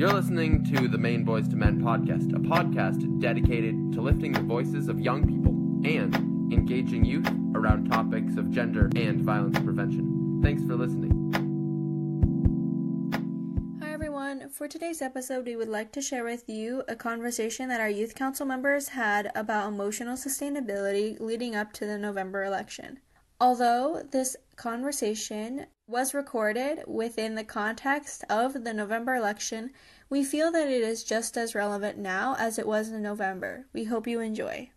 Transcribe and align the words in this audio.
You're 0.00 0.14
listening 0.14 0.64
to 0.74 0.88
the 0.88 0.96
Maine 0.96 1.24
Boys 1.24 1.46
to 1.48 1.56
Men 1.56 1.82
podcast, 1.82 2.34
a 2.34 2.38
podcast 2.38 3.20
dedicated 3.20 3.92
to 3.92 4.00
lifting 4.00 4.32
the 4.32 4.40
voices 4.40 4.88
of 4.88 4.98
young 4.98 5.26
people 5.26 5.52
and 5.86 6.14
engaging 6.50 7.04
youth 7.04 7.28
around 7.54 7.90
topics 7.90 8.38
of 8.38 8.50
gender 8.50 8.88
and 8.96 9.20
violence 9.20 9.58
prevention. 9.58 10.40
Thanks 10.42 10.62
for 10.62 10.74
listening. 10.74 11.12
Hi 13.82 13.92
everyone. 13.92 14.48
For 14.48 14.66
today's 14.66 15.02
episode, 15.02 15.44
we 15.44 15.56
would 15.56 15.68
like 15.68 15.92
to 15.92 16.00
share 16.00 16.24
with 16.24 16.48
you 16.48 16.82
a 16.88 16.96
conversation 16.96 17.68
that 17.68 17.82
our 17.82 17.90
youth 17.90 18.14
council 18.14 18.46
members 18.46 18.88
had 18.88 19.30
about 19.34 19.68
emotional 19.68 20.16
sustainability 20.16 21.20
leading 21.20 21.54
up 21.54 21.74
to 21.74 21.84
the 21.84 21.98
November 21.98 22.44
election. 22.44 23.00
Although 23.38 24.02
this 24.10 24.34
conversation 24.56 25.66
was 25.90 26.14
recorded 26.14 26.84
within 26.86 27.34
the 27.34 27.42
context 27.42 28.22
of 28.30 28.62
the 28.62 28.72
November 28.72 29.16
election, 29.16 29.72
we 30.08 30.22
feel 30.22 30.52
that 30.52 30.68
it 30.68 30.82
is 30.82 31.02
just 31.02 31.36
as 31.36 31.52
relevant 31.52 31.98
now 31.98 32.36
as 32.38 32.60
it 32.60 32.66
was 32.66 32.90
in 32.90 33.02
November. 33.02 33.66
We 33.72 33.82
hope 33.82 34.06
you 34.06 34.20
enjoy. 34.20 34.70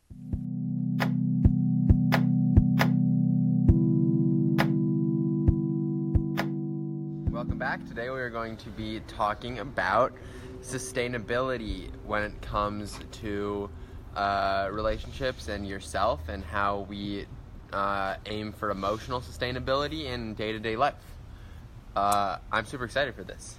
Welcome 7.29 7.59
back. 7.59 7.85
Today 7.87 8.09
we 8.09 8.19
are 8.19 8.31
going 8.31 8.57
to 8.57 8.69
be 8.69 8.99
talking 9.07 9.59
about 9.59 10.13
sustainability 10.61 11.91
when 12.07 12.23
it 12.23 12.41
comes 12.41 12.99
to 13.11 13.69
uh, 14.15 14.69
relationships 14.71 15.47
and 15.47 15.67
yourself 15.67 16.21
and 16.27 16.43
how 16.43 16.87
we 16.89 17.27
uh, 17.73 18.15
aim 18.27 18.51
for 18.51 18.69
emotional 18.69 19.19
sustainability 19.19 20.05
in 20.05 20.33
day 20.35 20.51
to 20.51 20.59
day 20.59 20.75
life. 20.75 20.93
Uh, 21.95 22.37
I'm 22.51 22.65
super 22.65 22.85
excited 22.85 23.15
for 23.15 23.23
this. 23.23 23.55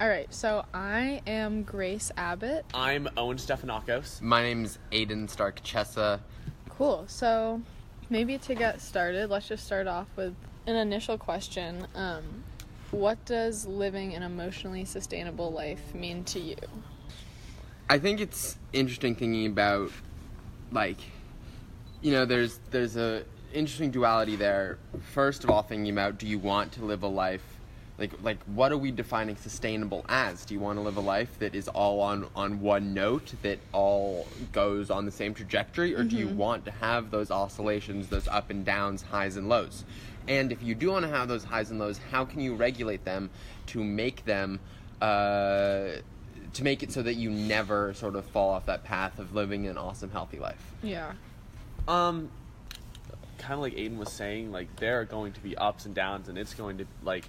All 0.00 0.08
right, 0.08 0.32
so 0.34 0.64
I 0.74 1.22
am 1.26 1.62
Grace 1.62 2.10
Abbott. 2.16 2.66
I'm 2.74 3.08
Owen 3.16 3.38
Stephanakos. 3.38 4.20
My 4.20 4.42
name's 4.42 4.78
Aiden 4.92 5.30
Stark 5.30 5.62
Chessa. 5.62 6.20
Cool. 6.68 7.04
So 7.06 7.62
maybe 8.10 8.36
to 8.38 8.54
get 8.54 8.80
started, 8.80 9.30
let's 9.30 9.48
just 9.48 9.64
start 9.64 9.86
off 9.86 10.08
with 10.16 10.34
an 10.66 10.76
initial 10.76 11.16
question. 11.16 11.86
Um, 11.94 12.44
what 12.90 13.24
does 13.24 13.66
living 13.66 14.14
an 14.14 14.22
emotionally 14.22 14.84
sustainable 14.84 15.52
life 15.52 15.94
mean 15.94 16.24
to 16.24 16.40
you? 16.40 16.56
I 17.88 17.98
think 17.98 18.20
it's 18.20 18.58
interesting 18.72 19.14
thinking 19.14 19.46
about 19.46 19.90
like 20.72 20.98
you 22.02 22.12
know 22.12 22.24
there's 22.24 22.58
there's 22.70 22.96
a 22.96 23.24
interesting 23.54 23.90
duality 23.90 24.36
there. 24.36 24.78
First 25.12 25.44
of 25.44 25.50
all 25.50 25.62
thinking 25.62 25.92
about 25.92 26.18
do 26.18 26.26
you 26.26 26.38
want 26.38 26.72
to 26.72 26.84
live 26.84 27.02
a 27.02 27.08
life 27.08 27.42
like 27.96 28.12
like 28.22 28.42
what 28.44 28.72
are 28.72 28.76
we 28.76 28.90
defining 28.90 29.36
sustainable 29.36 30.04
as? 30.08 30.44
Do 30.44 30.54
you 30.54 30.60
want 30.60 30.78
to 30.78 30.82
live 30.82 30.96
a 30.96 31.00
life 31.00 31.38
that 31.38 31.54
is 31.54 31.68
all 31.68 32.00
on 32.00 32.26
on 32.34 32.60
one 32.60 32.92
note 32.92 33.32
that 33.42 33.58
all 33.72 34.26
goes 34.52 34.90
on 34.90 35.04
the 35.04 35.12
same 35.12 35.32
trajectory 35.32 35.94
or 35.94 36.02
do 36.02 36.16
you 36.16 36.28
want 36.28 36.64
to 36.64 36.70
have 36.70 37.10
those 37.10 37.30
oscillations, 37.30 38.08
those 38.08 38.28
up 38.28 38.50
and 38.50 38.64
downs, 38.64 39.02
highs 39.02 39.36
and 39.36 39.48
lows? 39.48 39.84
And 40.26 40.50
if 40.52 40.62
you 40.62 40.74
do 40.74 40.90
want 40.90 41.04
to 41.04 41.10
have 41.10 41.28
those 41.28 41.44
highs 41.44 41.70
and 41.70 41.78
lows, 41.78 41.98
how 42.10 42.24
can 42.24 42.40
you 42.40 42.54
regulate 42.54 43.04
them 43.04 43.30
to 43.66 43.84
make 43.84 44.24
them 44.24 44.58
uh, 45.00 45.96
to 46.54 46.62
make 46.62 46.82
it 46.82 46.92
so 46.92 47.02
that 47.02 47.14
you 47.14 47.30
never 47.30 47.92
sort 47.94 48.16
of 48.16 48.24
fall 48.26 48.50
off 48.50 48.66
that 48.66 48.84
path 48.84 49.18
of 49.18 49.34
living 49.34 49.66
an 49.66 49.76
awesome, 49.76 50.10
healthy 50.10 50.38
life. 50.38 50.72
Yeah. 50.82 51.12
Um, 51.86 52.30
kind 53.38 53.54
of 53.54 53.60
like 53.60 53.74
Aiden 53.74 53.96
was 53.96 54.12
saying, 54.12 54.52
like 54.52 54.76
there 54.76 55.00
are 55.00 55.04
going 55.04 55.32
to 55.32 55.40
be 55.40 55.56
ups 55.56 55.86
and 55.86 55.94
downs, 55.94 56.28
and 56.28 56.38
it's 56.38 56.54
going 56.54 56.78
to 56.78 56.86
like 57.02 57.28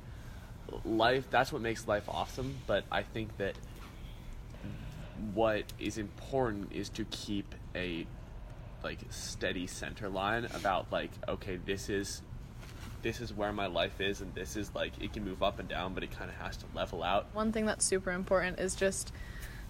life. 0.84 1.30
That's 1.30 1.52
what 1.52 1.62
makes 1.62 1.88
life 1.88 2.03
awesome. 2.08 2.58
But 2.67 2.86
I 2.92 3.03
think 3.03 3.38
that 3.38 3.56
what 5.34 5.64
is 5.80 5.97
important 5.97 6.72
is 6.73 6.89
to 6.89 7.06
keep 7.06 7.56
a 7.75 8.06
like 8.84 9.00
steady 9.09 9.67
center 9.67 10.09
line 10.09 10.46
about 10.53 10.91
like 10.91 11.12
okay, 11.28 11.57
this 11.57 11.90
is 11.90 12.22
this 13.01 13.22
is 13.22 13.34
where 13.34 13.53
my 13.53 13.68
life 13.68 14.01
is, 14.01 14.22
and 14.22 14.34
this 14.34 14.56
is 14.56 14.74
like 14.74 14.91
it 15.01 15.13
can 15.13 15.24
move 15.24 15.44
up 15.44 15.59
and 15.59 15.69
down, 15.69 15.94
but 15.94 16.03
it 16.03 16.12
kind 16.12 16.30
of 16.30 16.38
has 16.38 16.57
to 16.57 16.66
level 16.74 17.03
out. 17.03 17.28
One 17.34 17.51
thing 17.51 17.66
that's 17.66 17.85
super 17.85 18.12
important 18.12 18.59
is 18.59 18.75
just 18.75 19.12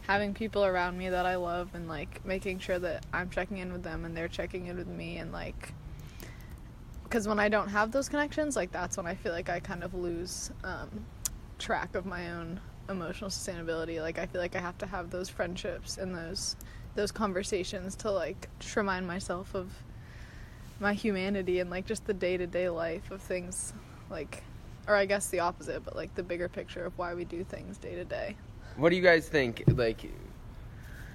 having 0.07 0.33
people 0.33 0.63
around 0.63 0.97
me 0.97 1.09
that 1.09 1.25
I 1.25 1.35
love 1.35 1.73
and 1.73 1.87
like 1.87 2.23
making 2.25 2.59
sure 2.59 2.77
that 2.79 3.05
I'm 3.11 3.29
checking 3.29 3.57
in 3.57 3.73
with 3.73 3.83
them 3.83 4.05
and 4.05 4.15
they're 4.15 4.27
checking 4.27 4.67
in 4.67 4.77
with 4.77 4.87
me 4.87 5.17
and 5.17 5.31
like 5.31 5.73
because 7.15 7.29
when 7.29 7.39
I 7.39 7.47
don't 7.47 7.69
have 7.69 7.93
those 7.93 8.09
connections, 8.09 8.57
like 8.57 8.73
that's 8.73 8.97
when 8.97 9.05
I 9.07 9.15
feel 9.15 9.31
like 9.31 9.47
I 9.47 9.61
kind 9.61 9.85
of 9.85 9.93
lose 9.93 10.51
um, 10.65 11.05
track 11.57 11.95
of 11.95 12.05
my 12.05 12.29
own 12.31 12.59
emotional 12.89 13.29
sustainability. 13.29 14.01
Like 14.01 14.19
I 14.19 14.25
feel 14.25 14.41
like 14.41 14.53
I 14.53 14.59
have 14.59 14.77
to 14.79 14.85
have 14.85 15.11
those 15.11 15.29
friendships 15.29 15.97
and 15.97 16.13
those 16.13 16.57
those 16.95 17.13
conversations 17.13 17.95
to 17.97 18.11
like 18.11 18.49
just 18.59 18.75
remind 18.75 19.07
myself 19.07 19.55
of 19.55 19.71
my 20.81 20.91
humanity 20.91 21.61
and 21.61 21.69
like 21.69 21.85
just 21.85 22.05
the 22.05 22.13
day 22.13 22.35
to 22.35 22.47
day 22.47 22.67
life 22.67 23.09
of 23.11 23.21
things 23.21 23.71
like 24.09 24.43
or 24.85 24.95
I 24.95 25.05
guess 25.05 25.29
the 25.29 25.39
opposite, 25.39 25.85
but 25.85 25.95
like 25.95 26.13
the 26.15 26.23
bigger 26.23 26.49
picture 26.49 26.83
of 26.83 26.97
why 26.97 27.13
we 27.13 27.23
do 27.23 27.45
things 27.45 27.77
day 27.77 27.95
to 27.95 28.03
day. 28.03 28.35
What 28.75 28.89
do 28.89 28.97
you 28.97 29.01
guys 29.01 29.29
think? 29.29 29.63
Like, 29.67 30.11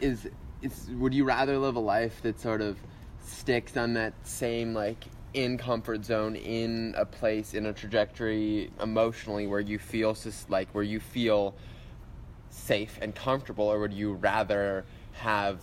is 0.01 0.31
is 0.63 0.89
would 0.93 1.13
you 1.13 1.25
rather 1.25 1.59
live 1.59 1.77
a 1.77 1.81
life 1.81 2.23
that 2.23 2.41
sort 2.41 2.63
of 2.63 2.79
sticks 3.23 3.77
on 3.77 3.93
that 3.95 4.15
same 4.27 4.73
like 4.73 5.05
in 5.33 5.57
comfort 5.57 6.05
zone 6.05 6.35
in 6.35 6.95
a 6.97 7.05
place 7.05 7.55
in 7.55 7.67
a 7.67 7.73
trajectory 7.73 8.71
emotionally 8.81 9.47
where 9.47 9.61
you 9.61 9.79
feel 9.79 10.15
sus- 10.15 10.47
like 10.49 10.69
where 10.73 10.85
you 10.85 10.99
feel 11.01 11.55
safe 12.51 12.99
and 13.01 13.15
comfortable, 13.15 13.65
or 13.65 13.79
would 13.81 13.93
you 13.93 14.15
rather 14.15 14.85
have 15.13 15.61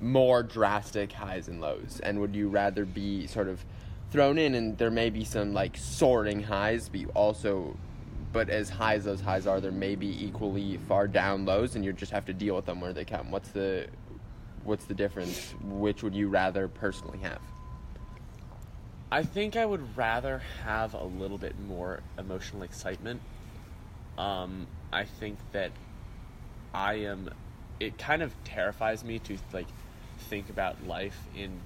more 0.00 0.42
drastic 0.42 1.12
highs 1.12 1.48
and 1.48 1.60
lows? 1.60 2.00
And 2.02 2.20
would 2.20 2.34
you 2.34 2.48
rather 2.48 2.84
be 2.84 3.26
sort 3.26 3.48
of 3.48 3.64
thrown 4.10 4.38
in 4.38 4.54
and 4.54 4.78
there 4.78 4.90
may 4.90 5.10
be 5.10 5.24
some 5.24 5.52
like 5.52 5.76
soaring 5.76 6.42
highs, 6.42 6.88
but 6.88 7.00
you 7.00 7.10
also 7.14 7.76
but 8.32 8.50
as 8.50 8.68
high 8.68 8.94
as 8.94 9.04
those 9.04 9.20
highs 9.20 9.46
are, 9.46 9.60
there 9.60 9.72
may 9.72 9.94
be 9.94 10.24
equally 10.24 10.76
far 10.88 11.08
down 11.08 11.46
lows 11.46 11.74
and 11.74 11.84
you 11.84 11.92
just 11.92 12.12
have 12.12 12.26
to 12.26 12.34
deal 12.34 12.54
with 12.54 12.66
them 12.66 12.80
where 12.80 12.92
they 12.92 13.04
come. 13.04 13.30
What's 13.30 13.50
the 13.50 13.86
what's 14.64 14.84
the 14.84 14.94
difference? 14.94 15.54
Which 15.62 16.02
would 16.02 16.14
you 16.14 16.28
rather 16.28 16.68
personally 16.68 17.18
have? 17.18 17.40
I 19.10 19.22
think 19.22 19.56
I 19.56 19.64
would 19.64 19.96
rather 19.96 20.42
have 20.64 20.94
a 20.94 21.04
little 21.04 21.38
bit 21.38 21.58
more 21.60 22.00
emotional 22.18 22.62
excitement. 22.62 23.20
Um, 24.18 24.66
I 24.92 25.04
think 25.04 25.38
that 25.52 25.70
I 26.74 26.94
am. 26.94 27.30
It 27.78 27.98
kind 27.98 28.22
of 28.22 28.32
terrifies 28.44 29.04
me 29.04 29.18
to 29.20 29.36
like 29.52 29.68
think 30.28 30.48
about 30.50 30.86
life 30.86 31.18
in 31.36 31.60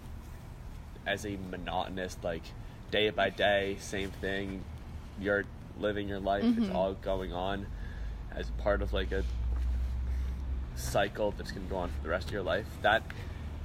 as 1.07 1.25
a 1.25 1.37
monotonous, 1.51 2.17
like 2.23 2.43
day 2.91 3.11
by 3.11 3.31
day, 3.31 3.77
same 3.81 4.11
thing. 4.11 4.63
You're 5.19 5.45
living 5.79 6.09
your 6.09 6.21
life. 6.21 6.45
It's 6.45 6.69
Mhm. 6.69 6.75
all 6.75 6.95
going 6.95 7.33
on 7.33 7.67
as 8.33 8.51
part 8.59 8.83
of 8.83 8.93
like 8.93 9.13
a 9.13 9.25
cycle 10.75 11.33
that's 11.37 11.53
going 11.53 11.67
to 11.67 11.71
go 11.71 11.79
on 11.79 11.89
for 11.91 12.03
the 12.03 12.09
rest 12.09 12.27
of 12.27 12.33
your 12.33 12.43
life. 12.43 12.67
That 12.83 13.03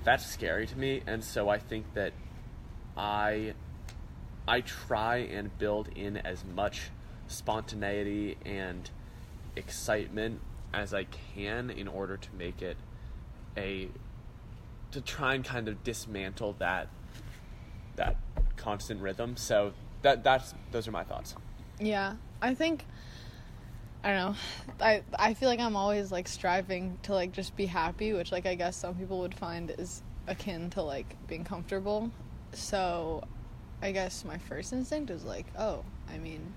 that's 0.03 0.25
scary 0.25 0.68
to 0.68 0.78
me, 0.78 1.02
and 1.07 1.24
so 1.24 1.50
I 1.50 1.57
think 1.57 1.94
that 1.96 2.13
I 2.96 3.53
I 4.47 4.61
try 4.61 5.17
and 5.17 5.56
build 5.57 5.89
in 5.95 6.17
as 6.17 6.44
much 6.44 6.89
spontaneity 7.28 8.38
and 8.45 8.89
excitement 9.56 10.41
as 10.73 10.94
I 10.94 11.06
can 11.35 11.69
in 11.69 11.88
order 11.88 12.17
to 12.17 12.29
make 12.38 12.61
it 12.61 12.78
a 13.57 13.89
to 14.91 15.01
try 15.01 15.33
and 15.33 15.44
kind 15.44 15.67
of 15.67 15.83
dismantle 15.83 16.56
that 16.59 16.88
that 17.95 18.17
constant 18.57 19.01
rhythm. 19.01 19.38
So 19.38 19.73
that 20.01 20.23
that's 20.23 20.53
those 20.72 20.88
are 20.88 20.91
my 20.91 21.03
thoughts. 21.03 21.35
Yeah, 21.79 22.16
I 22.41 22.53
think 22.53 22.85
I 24.03 24.09
don't 24.13 24.17
know. 24.17 24.35
I 24.85 25.03
I 25.17 25.33
feel 25.33 25.50
like 25.50 25.59
I'm 25.59 25.75
always 25.75 26.12
like 26.12 26.27
striving 26.27 26.98
to 27.03 27.13
like 27.13 27.31
just 27.31 27.56
be 27.56 27.65
happy, 27.65 28.13
which 28.13 28.31
like 28.31 28.45
I 28.45 28.56
guess 28.56 28.75
some 28.75 28.95
people 28.95 29.19
would 29.19 29.33
find 29.33 29.71
is 29.71 30.03
akin 30.27 30.69
to 30.71 30.81
like 30.83 31.15
being 31.27 31.44
comfortable. 31.44 32.12
So, 32.53 33.24
I 33.81 33.92
guess 33.92 34.25
my 34.25 34.38
first 34.38 34.74
instinct 34.74 35.10
is 35.12 35.24
like, 35.24 35.45
oh, 35.57 35.83
I 36.12 36.18
mean, 36.18 36.54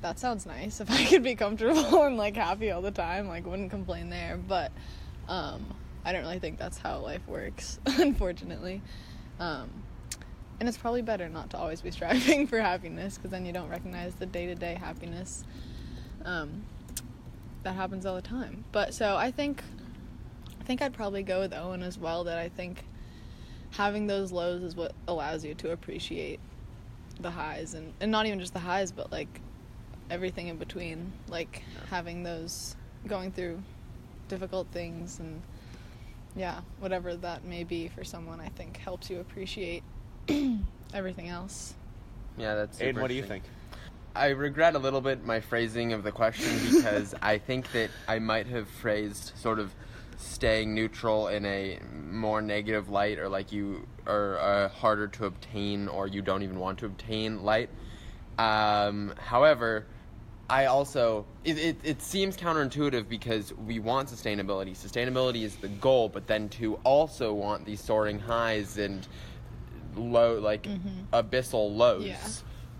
that 0.00 0.18
sounds 0.18 0.46
nice. 0.46 0.80
If 0.80 0.90
I 0.90 1.04
could 1.04 1.22
be 1.22 1.34
comfortable 1.34 2.02
and 2.02 2.16
like 2.16 2.36
happy 2.36 2.70
all 2.70 2.82
the 2.82 2.90
time, 2.90 3.28
like 3.28 3.46
wouldn't 3.46 3.70
complain 3.70 4.10
there. 4.10 4.36
But 4.36 4.72
um, 5.28 5.64
I 6.04 6.12
don't 6.12 6.22
really 6.22 6.38
think 6.38 6.58
that's 6.58 6.78
how 6.78 6.98
life 6.98 7.26
works, 7.26 7.78
unfortunately. 7.86 8.82
Um, 9.38 9.70
and 10.60 10.68
it's 10.68 10.78
probably 10.78 11.02
better 11.02 11.28
not 11.28 11.50
to 11.50 11.58
always 11.58 11.80
be 11.80 11.90
striving 11.92 12.46
for 12.46 12.60
happiness 12.60 13.16
because 13.16 13.30
then 13.30 13.46
you 13.46 13.52
don't 13.52 13.68
recognize 13.68 14.14
the 14.14 14.26
day 14.26 14.46
to 14.46 14.54
day 14.54 14.74
happiness 14.74 15.44
um, 16.24 16.64
that 17.62 17.74
happens 17.74 18.06
all 18.06 18.14
the 18.14 18.22
time. 18.22 18.64
But 18.72 18.94
so 18.94 19.16
I 19.16 19.30
think 19.30 19.62
I 20.60 20.64
think 20.64 20.82
I'd 20.82 20.92
probably 20.92 21.22
go 21.22 21.40
with 21.40 21.52
Owen 21.52 21.82
as 21.82 21.98
well. 21.98 22.24
That 22.24 22.38
I 22.38 22.48
think 22.48 22.84
having 23.72 24.06
those 24.06 24.32
lows 24.32 24.62
is 24.62 24.76
what 24.76 24.92
allows 25.08 25.44
you 25.44 25.54
to 25.54 25.72
appreciate 25.72 26.38
the 27.20 27.30
highs 27.30 27.74
and, 27.74 27.92
and 28.00 28.10
not 28.10 28.26
even 28.26 28.38
just 28.38 28.52
the 28.52 28.60
highs, 28.60 28.92
but 28.92 29.10
like 29.10 29.40
everything 30.10 30.48
in 30.48 30.56
between. 30.56 31.12
Like 31.28 31.62
having 31.90 32.22
those 32.22 32.76
going 33.06 33.32
through 33.32 33.62
difficult 34.28 34.68
things 34.72 35.18
and 35.18 35.42
yeah, 36.36 36.60
whatever 36.80 37.14
that 37.16 37.44
may 37.44 37.64
be 37.64 37.88
for 37.88 38.04
someone, 38.04 38.40
I 38.40 38.48
think 38.48 38.76
helps 38.78 39.10
you 39.10 39.20
appreciate 39.20 39.82
everything 40.94 41.28
else. 41.28 41.74
Yeah, 42.38 42.54
that's. 42.54 42.78
Aiden, 42.78 43.00
what 43.00 43.08
do 43.08 43.14
you 43.14 43.22
think? 43.22 43.44
I 44.14 44.28
regret 44.28 44.74
a 44.74 44.78
little 44.78 45.00
bit 45.00 45.24
my 45.24 45.40
phrasing 45.40 45.92
of 45.92 46.02
the 46.02 46.12
question 46.12 46.50
because 46.70 47.14
I 47.22 47.38
think 47.38 47.72
that 47.72 47.90
I 48.08 48.18
might 48.18 48.46
have 48.46 48.68
phrased 48.68 49.32
sort 49.36 49.58
of 49.58 49.74
staying 50.22 50.74
neutral 50.74 51.28
in 51.28 51.44
a 51.44 51.78
more 52.10 52.40
negative 52.42 52.88
light 52.88 53.18
or 53.18 53.28
like 53.28 53.52
you 53.52 53.86
are 54.06 54.38
uh, 54.38 54.68
harder 54.68 55.08
to 55.08 55.26
obtain 55.26 55.88
or 55.88 56.06
you 56.06 56.22
don't 56.22 56.42
even 56.42 56.58
want 56.58 56.78
to 56.78 56.86
obtain 56.86 57.42
light. 57.42 57.70
Um, 58.38 59.14
however, 59.18 59.86
I 60.48 60.66
also 60.66 61.24
it, 61.44 61.58
it, 61.58 61.76
it 61.82 62.02
seems 62.02 62.36
counterintuitive 62.36 63.08
because 63.08 63.52
we 63.54 63.78
want 63.78 64.08
sustainability. 64.08 64.72
Sustainability 64.76 65.42
is 65.42 65.56
the 65.56 65.68
goal, 65.68 66.08
but 66.08 66.26
then 66.26 66.48
to 66.50 66.74
also 66.84 67.32
want 67.32 67.64
these 67.64 67.80
soaring 67.80 68.18
highs 68.18 68.78
and 68.78 69.06
low 69.94 70.38
like 70.38 70.66
abyssal 71.12 71.76
lows 71.76 72.04
Yeah. 72.04 72.16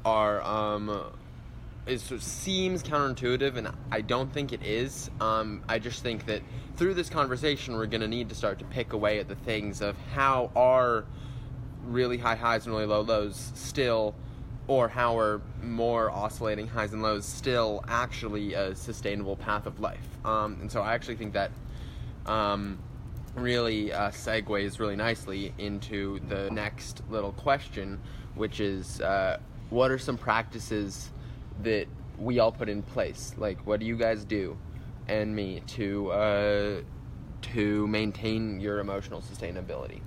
are 0.05 0.43
um 0.43 1.13
it 1.87 2.01
sort 2.01 2.21
of 2.21 2.23
seems 2.23 2.83
counterintuitive 2.83 3.57
and 3.57 3.69
I 3.91 4.01
don't 4.03 4.33
think 4.33 4.53
it 4.53 4.63
is. 4.63 5.11
Um, 5.21 5.63
I 5.69 5.79
just 5.79 6.03
think 6.03 6.27
that 6.27 6.43
through 6.77 6.95
this 6.95 7.11
conversation 7.11 7.75
we're 7.75 7.87
gonna 7.87 8.09
need 8.09 8.29
to 8.29 8.35
start 8.35 8.59
to 8.61 8.65
pick 8.67 8.93
away 8.93 9.19
at 9.19 9.29
the 9.29 9.35
things 9.35 9.81
of 9.81 9.97
how 10.15 10.51
are 10.55 11.05
really 11.85 12.19
high 12.19 12.37
highs 12.37 12.67
and 12.67 12.75
really 12.75 12.87
low 12.87 13.01
lows 13.01 13.53
still 13.55 14.15
or 14.69 14.89
how 14.89 15.19
are 15.19 15.41
more 15.61 16.11
oscillating 16.11 16.69
highs 16.69 16.93
and 16.93 17.03
lows 17.03 17.27
still 17.27 17.85
actually 17.89 18.55
a 18.55 18.75
sustainable 18.77 19.35
path 19.35 19.67
of 19.67 19.81
life. 19.81 20.07
Um, 20.25 20.59
and 20.61 20.71
so 20.71 20.83
I 20.83 20.95
actually 20.95 21.17
think 21.17 21.33
that 21.33 21.51
um, 22.27 22.79
really 23.35 23.93
uh, 23.93 24.11
segues 24.11 24.79
really 24.79 24.95
nicely 24.95 25.53
into 25.59 26.21
the 26.29 26.49
next 26.51 27.03
little 27.11 27.33
question, 27.33 28.01
which 28.37 28.61
is 28.61 29.01
uh, 29.01 29.39
what 29.71 29.91
are 29.91 29.99
some 29.99 30.17
practices 30.17 31.11
that 31.63 31.87
we 32.19 32.39
all 32.39 32.53
put 32.53 32.69
in 32.69 32.83
place? 32.83 33.35
Like, 33.37 33.67
what 33.67 33.81
do 33.81 33.87
you 33.87 33.97
guys 33.97 34.25
do, 34.25 34.57
and 35.09 35.35
me, 35.35 35.63
to 35.69 36.11
uh, 36.11 36.81
to 37.43 37.87
maintain 37.87 38.61
your 38.61 38.79
emotional 38.79 39.21
sustainability? 39.21 40.01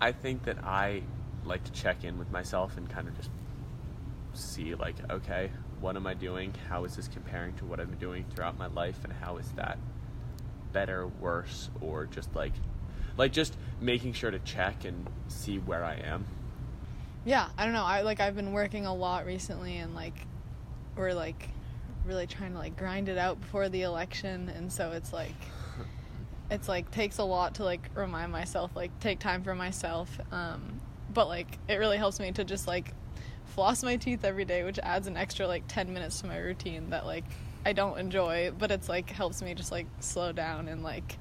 I 0.00 0.12
think 0.12 0.44
that 0.44 0.64
I 0.64 1.02
like 1.44 1.64
to 1.64 1.72
check 1.72 2.04
in 2.04 2.18
with 2.18 2.30
myself 2.30 2.76
and 2.76 2.88
kind 2.88 3.08
of 3.08 3.16
just 3.16 3.30
see, 4.34 4.74
like, 4.74 4.96
okay, 5.10 5.50
what 5.80 5.96
am 5.96 6.06
I 6.06 6.14
doing? 6.14 6.54
How 6.68 6.84
is 6.84 6.96
this 6.96 7.08
comparing 7.08 7.54
to 7.54 7.64
what 7.64 7.80
I've 7.80 7.90
been 7.90 7.98
doing 7.98 8.24
throughout 8.34 8.56
my 8.58 8.68
life, 8.68 9.04
and 9.04 9.12
how 9.12 9.36
is 9.36 9.50
that 9.52 9.78
better, 10.72 11.06
worse, 11.06 11.70
or 11.80 12.06
just 12.06 12.34
like, 12.34 12.52
like 13.16 13.32
just 13.32 13.56
making 13.80 14.14
sure 14.14 14.30
to 14.30 14.38
check 14.38 14.84
and 14.84 15.08
see 15.28 15.58
where 15.58 15.84
I 15.84 15.96
am. 15.96 16.24
Yeah, 17.24 17.48
I 17.56 17.64
don't 17.64 17.74
know. 17.74 17.84
I 17.84 18.02
like 18.02 18.20
I've 18.20 18.36
been 18.36 18.52
working 18.52 18.86
a 18.86 18.94
lot 18.94 19.26
recently 19.26 19.76
and 19.76 19.94
like 19.94 20.14
we're 20.96 21.12
like 21.12 21.48
really 22.04 22.26
trying 22.26 22.52
to 22.52 22.58
like 22.58 22.76
grind 22.76 23.08
it 23.08 23.18
out 23.18 23.40
before 23.40 23.68
the 23.68 23.82
election 23.82 24.48
and 24.48 24.72
so 24.72 24.90
it's 24.92 25.12
like 25.12 25.34
it's 26.50 26.68
like 26.68 26.90
takes 26.90 27.18
a 27.18 27.24
lot 27.24 27.54
to 27.54 27.64
like 27.64 27.88
remind 27.94 28.32
myself 28.32 28.72
like 28.74 28.90
take 28.98 29.20
time 29.20 29.44
for 29.44 29.54
myself 29.54 30.18
um 30.32 30.80
but 31.14 31.28
like 31.28 31.58
it 31.68 31.76
really 31.76 31.96
helps 31.96 32.18
me 32.18 32.32
to 32.32 32.42
just 32.42 32.66
like 32.66 32.92
floss 33.46 33.84
my 33.84 33.94
teeth 33.96 34.24
every 34.24 34.44
day 34.44 34.64
which 34.64 34.80
adds 34.80 35.06
an 35.06 35.16
extra 35.16 35.46
like 35.46 35.62
10 35.68 35.94
minutes 35.94 36.20
to 36.20 36.26
my 36.26 36.36
routine 36.38 36.90
that 36.90 37.06
like 37.06 37.24
I 37.64 37.72
don't 37.72 37.98
enjoy 37.98 38.50
but 38.58 38.72
it's 38.72 38.88
like 38.88 39.08
helps 39.10 39.40
me 39.40 39.54
just 39.54 39.70
like 39.70 39.86
slow 40.00 40.32
down 40.32 40.66
and 40.66 40.82
like 40.82 41.18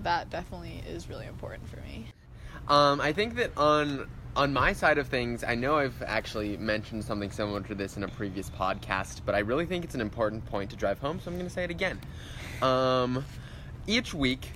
that 0.00 0.30
definitely 0.30 0.82
is 0.88 1.08
really 1.08 1.26
important 1.26 1.68
for 1.68 1.76
me. 1.80 2.06
Um, 2.68 3.00
I 3.00 3.12
think 3.12 3.36
that 3.36 3.56
on 3.56 4.08
on 4.36 4.52
my 4.52 4.72
side 4.72 4.98
of 4.98 5.08
things, 5.08 5.42
I 5.42 5.54
know 5.54 5.76
I've 5.76 6.02
actually 6.02 6.56
mentioned 6.56 7.04
something 7.04 7.30
similar 7.30 7.60
to 7.62 7.74
this 7.74 7.96
in 7.96 8.04
a 8.04 8.08
previous 8.08 8.50
podcast, 8.50 9.22
but 9.24 9.34
I 9.34 9.40
really 9.40 9.66
think 9.66 9.84
it's 9.84 9.94
an 9.94 10.00
important 10.00 10.44
point 10.46 10.70
to 10.70 10.76
drive 10.76 10.98
home, 10.98 11.20
so 11.20 11.30
I'm 11.30 11.36
going 11.36 11.46
to 11.48 11.52
say 11.52 11.64
it 11.64 11.70
again. 11.70 12.00
Um, 12.62 13.24
each 13.86 14.14
week, 14.14 14.52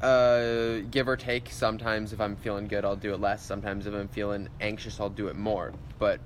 uh, 0.00 0.78
give 0.90 1.08
or 1.08 1.16
take, 1.16 1.50
sometimes 1.50 2.12
if 2.12 2.20
I'm 2.20 2.36
feeling 2.36 2.68
good, 2.68 2.84
I'll 2.84 2.96
do 2.96 3.12
it 3.12 3.20
less. 3.20 3.44
Sometimes 3.44 3.86
if 3.86 3.94
I'm 3.94 4.08
feeling 4.08 4.48
anxious, 4.60 5.00
I'll 5.00 5.10
do 5.10 5.28
it 5.28 5.36
more. 5.36 5.72
But 5.98 6.20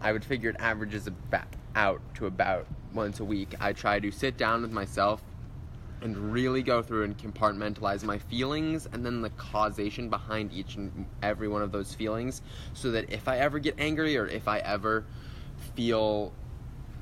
I 0.00 0.12
would 0.12 0.24
figure 0.24 0.50
it 0.50 0.56
averages 0.58 1.06
about 1.06 1.46
out 1.74 2.00
to 2.14 2.26
about 2.26 2.66
once 2.92 3.20
a 3.20 3.24
week. 3.24 3.54
I 3.60 3.72
try 3.72 3.98
to 3.98 4.10
sit 4.10 4.36
down 4.36 4.62
with 4.62 4.72
myself 4.72 5.22
and 6.02 6.32
really 6.32 6.62
go 6.62 6.82
through 6.82 7.04
and 7.04 7.16
compartmentalize 7.16 8.02
my 8.02 8.18
feelings 8.18 8.88
and 8.92 9.06
then 9.06 9.22
the 9.22 9.30
causation 9.30 10.08
behind 10.10 10.52
each 10.52 10.74
and 10.76 11.06
every 11.22 11.48
one 11.48 11.62
of 11.62 11.70
those 11.70 11.94
feelings 11.94 12.42
so 12.74 12.90
that 12.90 13.12
if 13.12 13.28
I 13.28 13.38
ever 13.38 13.58
get 13.58 13.76
angry 13.78 14.16
or 14.16 14.26
if 14.26 14.48
I 14.48 14.58
ever 14.58 15.04
feel 15.76 16.32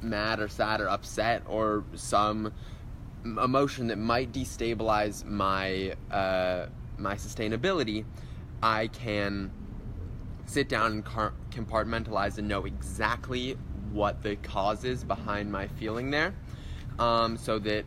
mad 0.02 0.41
or 0.41 0.49
sad 0.49 0.81
or 0.81 0.88
upset 0.88 1.43
or 1.47 1.85
some 1.94 2.52
emotion 3.25 3.88
that 3.88 3.99
might 3.99 4.32
destabilize 4.32 5.25
my 5.25 5.94
uh, 6.11 6.67
my 6.99 7.14
sustainability, 7.14 8.05
I 8.62 8.88
can 8.88 9.50
sit 10.47 10.69
down 10.69 10.93
and 10.93 11.05
compartmentalize 11.05 12.38
and 12.38 12.49
know 12.49 12.64
exactly 12.64 13.56
what 13.93 14.23
the 14.23 14.37
cause 14.37 14.85
is 14.85 15.05
behind 15.05 15.50
my 15.50 15.67
feeling 15.67 16.11
there, 16.11 16.35
um, 16.99 17.37
so 17.37 17.58
that 17.61 17.85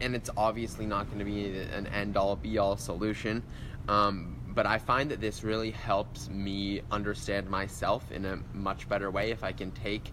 and 0.00 0.14
it's 0.14 0.30
obviously 0.36 0.86
not 0.86 1.06
going 1.06 1.18
to 1.18 1.24
be 1.24 1.58
an 1.72 1.86
end 1.88 2.16
all 2.16 2.36
be 2.36 2.58
all 2.58 2.76
solution. 2.76 3.42
Um, 3.88 4.36
but 4.48 4.66
I 4.66 4.78
find 4.78 5.10
that 5.10 5.20
this 5.20 5.44
really 5.44 5.70
helps 5.70 6.28
me 6.28 6.82
understand 6.90 7.48
myself 7.48 8.10
in 8.10 8.24
a 8.24 8.38
much 8.52 8.88
better 8.88 9.10
way 9.10 9.30
if 9.30 9.44
I 9.44 9.52
can 9.52 9.70
take 9.70 10.12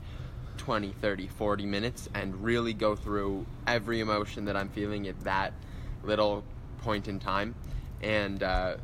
20, 0.58 0.92
30, 1.02 1.28
40 1.28 1.66
minutes 1.66 2.10
and 2.14 2.44
really 2.44 2.74
go 2.74 2.96
through 2.96 3.46
every 3.68 4.00
emotion 4.00 4.46
that 4.46 4.56
I'm 4.56 4.70
feeling 4.70 5.08
at 5.08 5.20
that 5.22 5.54
little 6.04 6.44
point 6.80 7.08
in 7.08 7.20
time 7.20 7.56
and 8.02 8.44
uh, 8.44 8.78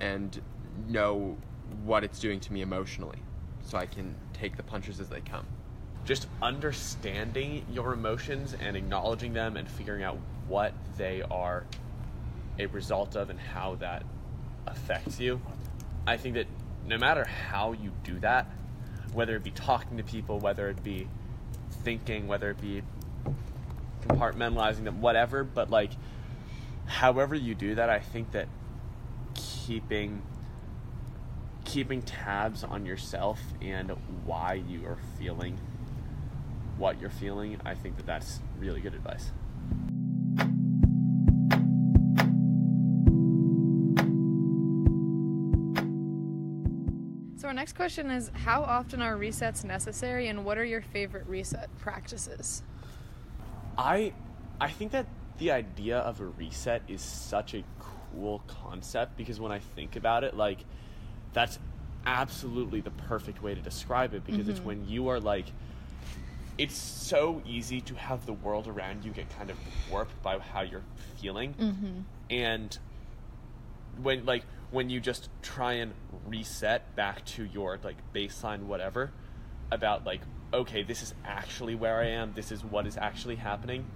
and 0.00 0.40
know 0.86 1.36
what 1.84 2.04
it's 2.04 2.20
doing 2.20 2.38
to 2.40 2.52
me 2.52 2.60
emotionally 2.60 3.18
so 3.62 3.78
I 3.78 3.86
can 3.86 4.14
take 4.32 4.56
the 4.56 4.62
punches 4.62 5.00
as 5.00 5.08
they 5.08 5.20
come. 5.20 5.46
Just 6.06 6.28
understanding 6.40 7.66
your 7.70 7.92
emotions 7.92 8.54
and 8.58 8.76
acknowledging 8.76 9.32
them 9.32 9.56
and 9.56 9.68
figuring 9.68 10.04
out 10.04 10.18
what 10.48 10.72
they 10.96 11.22
are 11.22 11.64
a 12.58 12.66
result 12.66 13.16
of 13.16 13.28
and 13.28 13.38
how 13.38 13.74
that 13.76 14.04
affects 14.66 15.20
you. 15.20 15.40
I 16.06 16.16
think 16.16 16.34
that 16.36 16.46
no 16.86 16.96
matter 16.96 17.24
how 17.24 17.72
you 17.72 17.92
do 18.04 18.20
that, 18.20 18.46
whether 19.12 19.34
it 19.36 19.42
be 19.42 19.50
talking 19.50 19.96
to 19.96 20.04
people, 20.04 20.38
whether 20.38 20.68
it 20.68 20.82
be 20.82 21.08
thinking, 21.82 22.28
whether 22.28 22.50
it 22.50 22.60
be 22.60 22.82
compartmentalizing 24.06 24.84
them, 24.84 25.00
whatever, 25.00 25.42
but 25.42 25.70
like 25.70 25.90
however 26.86 27.34
you 27.34 27.54
do 27.54 27.74
that, 27.74 27.90
I 27.90 27.98
think 27.98 28.32
that 28.32 28.48
keeping 29.34 30.22
keeping 31.64 32.00
tabs 32.00 32.62
on 32.62 32.86
yourself 32.86 33.40
and 33.60 33.90
why 34.24 34.54
you 34.54 34.86
are 34.86 34.98
feeling 35.18 35.58
what 36.78 37.00
you're 37.00 37.10
feeling, 37.10 37.58
I 37.64 37.74
think 37.74 37.96
that 37.96 38.06
that's 38.06 38.40
really 38.58 38.80
good 38.80 38.94
advice. 38.94 39.32
So 47.36 47.48
our 47.48 47.54
next 47.54 47.74
question 47.74 48.10
is 48.10 48.30
how 48.34 48.62
often 48.62 49.02
are 49.02 49.16
resets 49.16 49.64
necessary 49.64 50.28
and 50.28 50.44
what 50.44 50.58
are 50.58 50.64
your 50.64 50.82
favorite 50.82 51.26
reset 51.26 51.68
practices? 51.78 52.62
I 53.78 54.12
I 54.60 54.70
think 54.70 54.92
that 54.92 55.06
the 55.38 55.52
idea 55.52 55.98
of 55.98 56.20
a 56.20 56.26
reset 56.26 56.82
is 56.88 57.02
such 57.02 57.54
a 57.54 57.62
cool 57.78 58.42
concept 58.48 59.16
because 59.16 59.38
when 59.38 59.52
I 59.52 59.58
think 59.58 59.96
about 59.96 60.24
it, 60.24 60.36
like 60.36 60.64
that's 61.32 61.58
absolutely 62.06 62.80
the 62.80 62.90
perfect 62.90 63.42
way 63.42 63.54
to 63.54 63.60
describe 63.60 64.14
it 64.14 64.24
because 64.24 64.48
it's 64.48 64.58
mm-hmm. 64.58 64.68
when 64.68 64.88
you 64.88 65.08
are 65.08 65.20
like 65.20 65.46
it's 66.58 66.76
so 66.76 67.42
easy 67.46 67.80
to 67.82 67.94
have 67.94 68.24
the 68.26 68.32
world 68.32 68.66
around 68.66 69.04
you 69.04 69.10
get 69.10 69.28
kind 69.36 69.50
of 69.50 69.56
warped 69.90 70.22
by 70.22 70.38
how 70.38 70.62
you're 70.62 70.84
feeling. 71.20 71.54
And 72.30 72.78
when 74.02 74.24
like 74.24 74.44
when 74.70 74.90
you 74.90 75.00
just 75.00 75.28
try 75.42 75.74
and 75.74 75.92
reset 76.26 76.94
back 76.96 77.24
to 77.24 77.44
your 77.44 77.78
like 77.82 77.96
baseline 78.14 78.62
whatever 78.64 79.10
about 79.70 80.04
like 80.04 80.20
okay 80.52 80.82
this 80.82 81.02
is 81.02 81.14
actually 81.24 81.74
where 81.74 82.00
i 82.00 82.06
am 82.08 82.32
this 82.34 82.52
is 82.52 82.62
what 82.62 82.86
is 82.86 82.96
actually 82.98 83.36
happening 83.36 83.86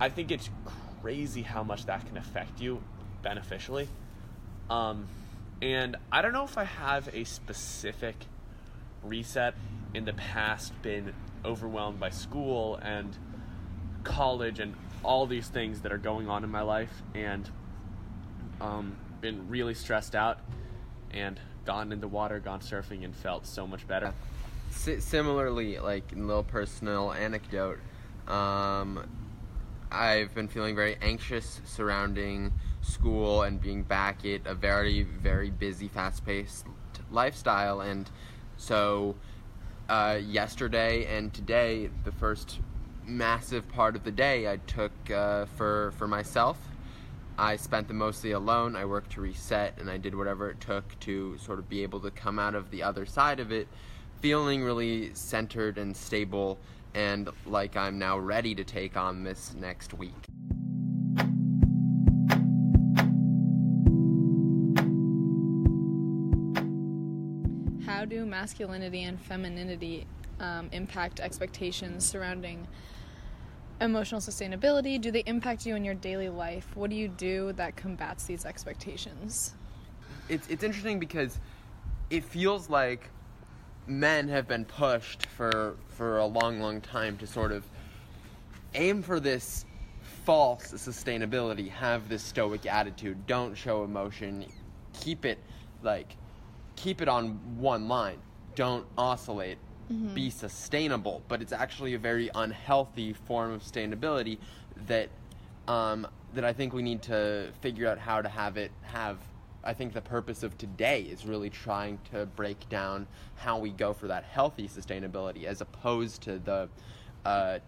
i 0.00 0.08
think 0.08 0.30
it's 0.30 0.50
crazy 1.00 1.42
how 1.42 1.62
much 1.62 1.86
that 1.86 2.06
can 2.06 2.16
affect 2.16 2.60
you 2.60 2.82
beneficially. 3.22 3.88
Um 4.68 5.06
and 5.62 5.96
i 6.12 6.22
don't 6.22 6.32
know 6.32 6.44
if 6.44 6.58
i 6.58 6.64
have 6.64 7.08
a 7.14 7.24
specific 7.24 8.14
reset 9.02 9.54
in 9.94 10.04
the 10.04 10.12
past 10.12 10.72
been 10.82 11.14
overwhelmed 11.44 12.00
by 12.00 12.10
school 12.10 12.76
and 12.76 13.16
college 14.04 14.58
and 14.58 14.74
all 15.04 15.26
these 15.26 15.48
things 15.48 15.80
that 15.82 15.92
are 15.92 15.98
going 15.98 16.28
on 16.28 16.44
in 16.44 16.50
my 16.50 16.62
life 16.62 17.02
and 17.14 17.48
um, 18.60 18.96
been 19.20 19.48
really 19.48 19.74
stressed 19.74 20.14
out 20.14 20.40
and 21.10 21.40
gone 21.64 21.92
in 21.92 22.00
the 22.00 22.08
water, 22.08 22.38
gone 22.38 22.60
surfing, 22.60 23.04
and 23.04 23.14
felt 23.14 23.46
so 23.46 23.66
much 23.66 23.86
better. 23.86 24.12
Si- 24.70 25.00
similarly, 25.00 25.78
like 25.78 26.12
a 26.12 26.18
little 26.18 26.42
personal 26.42 27.12
anecdote, 27.12 27.78
um, 28.26 29.06
I've 29.90 30.34
been 30.34 30.48
feeling 30.48 30.74
very 30.74 30.96
anxious 31.00 31.60
surrounding 31.64 32.52
school 32.82 33.42
and 33.42 33.60
being 33.60 33.82
back 33.82 34.24
at 34.24 34.46
a 34.46 34.54
very, 34.54 35.02
very 35.02 35.50
busy, 35.50 35.88
fast 35.88 36.24
paced 36.24 36.66
lifestyle. 37.10 37.80
And 37.80 38.10
so, 38.56 39.16
uh, 39.88 40.18
yesterday 40.22 41.06
and 41.06 41.32
today, 41.32 41.90
the 42.04 42.12
first 42.12 42.60
massive 43.06 43.66
part 43.68 43.96
of 43.96 44.04
the 44.04 44.10
day 44.10 44.50
I 44.50 44.58
took 44.66 44.92
uh, 45.10 45.46
for, 45.56 45.92
for 45.96 46.06
myself. 46.06 46.58
I 47.38 47.56
spent 47.56 47.88
them 47.88 47.98
mostly 47.98 48.32
alone. 48.32 48.74
I 48.76 48.84
worked 48.84 49.12
to 49.12 49.20
reset 49.20 49.78
and 49.78 49.88
I 49.88 49.96
did 49.96 50.14
whatever 50.14 50.50
it 50.50 50.60
took 50.60 50.98
to 51.00 51.38
sort 51.38 51.58
of 51.58 51.68
be 51.68 51.82
able 51.82 52.00
to 52.00 52.10
come 52.10 52.38
out 52.38 52.54
of 52.54 52.70
the 52.70 52.82
other 52.82 53.06
side 53.06 53.40
of 53.40 53.52
it 53.52 53.68
feeling 54.20 54.62
really 54.64 55.14
centered 55.14 55.78
and 55.78 55.96
stable 55.96 56.58
and 56.94 57.28
like 57.46 57.76
I'm 57.76 57.98
now 57.98 58.18
ready 58.18 58.54
to 58.56 58.64
take 58.64 58.96
on 58.96 59.22
this 59.22 59.54
next 59.54 59.94
week. 59.94 60.14
How 67.88 68.04
do 68.04 68.26
masculinity 68.26 69.04
and 69.04 69.18
femininity 69.18 70.06
um, 70.40 70.68
impact 70.72 71.20
expectations 71.20 72.04
surrounding 72.04 72.68
emotional 73.80 74.20
sustainability? 74.20 75.00
Do 75.00 75.10
they 75.10 75.22
impact 75.24 75.64
you 75.64 75.74
in 75.74 75.86
your 75.86 75.94
daily 75.94 76.28
life? 76.28 76.68
What 76.74 76.90
do 76.90 76.96
you 76.96 77.08
do 77.08 77.54
that 77.54 77.76
combats 77.76 78.26
these 78.26 78.44
expectations? 78.44 79.54
It's 80.28 80.46
it's 80.48 80.62
interesting 80.62 80.98
because 80.98 81.38
it 82.10 82.24
feels 82.24 82.68
like 82.68 83.08
men 83.86 84.28
have 84.28 84.46
been 84.46 84.66
pushed 84.66 85.24
for 85.24 85.78
for 85.88 86.18
a 86.18 86.26
long 86.26 86.60
long 86.60 86.82
time 86.82 87.16
to 87.16 87.26
sort 87.26 87.52
of 87.52 87.64
aim 88.74 89.00
for 89.02 89.18
this 89.18 89.64
false 90.26 90.72
sustainability, 90.72 91.70
have 91.70 92.10
this 92.10 92.22
stoic 92.22 92.66
attitude, 92.66 93.26
don't 93.26 93.54
show 93.54 93.82
emotion, 93.82 94.44
keep 94.92 95.24
it 95.24 95.38
like 95.82 96.18
keep 96.78 97.02
it 97.02 97.08
on 97.08 97.40
one 97.58 97.88
line, 97.88 98.18
don't 98.54 98.86
oscillate, 98.96 99.58
be 100.14 100.30
sustainable. 100.30 101.22
But 101.28 101.42
it's 101.42 101.52
actually 101.52 101.94
a 101.94 101.98
very 101.98 102.30
unhealthy 102.34 103.12
form 103.12 103.52
of 103.52 103.62
sustainability 103.62 104.38
that 104.86 105.08
um, 105.66 106.06
that 106.34 106.44
I 106.44 106.52
think 106.52 106.72
we 106.72 106.82
need 106.82 107.02
to 107.02 107.50
figure 107.60 107.88
out 107.88 107.98
how 107.98 108.22
to 108.22 108.28
have 108.28 108.56
it 108.56 108.70
have. 108.82 109.18
I 109.64 109.74
think 109.74 109.92
the 109.92 110.00
purpose 110.00 110.42
of 110.44 110.56
today 110.56 111.02
is 111.02 111.26
really 111.26 111.50
trying 111.50 111.98
to 112.12 112.26
break 112.26 112.68
down 112.68 113.06
how 113.34 113.58
we 113.58 113.70
go 113.70 113.92
for 113.92 114.06
that 114.06 114.24
healthy 114.24 114.68
sustainability 114.68 115.44
as 115.44 115.60
opposed 115.60 116.22
to 116.22 116.38
the 116.38 116.68
uh, 117.24 117.58